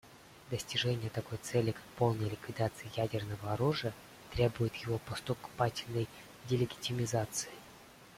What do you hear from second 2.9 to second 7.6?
ядерного оружия, требует его поступательной делигитимизации.